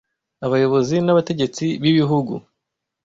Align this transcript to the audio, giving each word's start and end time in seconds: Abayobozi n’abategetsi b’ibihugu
Abayobozi 0.45 0.95
n’abategetsi 1.05 1.65
b’ibihugu 1.81 2.33